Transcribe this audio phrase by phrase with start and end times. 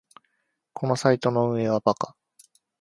[0.73, 2.15] このサイトの運営はバカ